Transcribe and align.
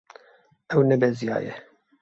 Ew 0.73 0.81
nebeziyaye. 0.83 1.53